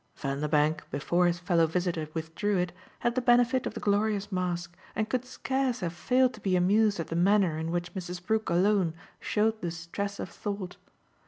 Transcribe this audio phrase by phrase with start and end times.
[0.15, 5.07] Vanderbank, before his fellow visitor withdrew it, had the benefit of the glorious mask and
[5.07, 8.25] could scarce have failed to be amused at the manner in which Mrs.
[8.25, 10.77] Brook alone showed the stress of thought.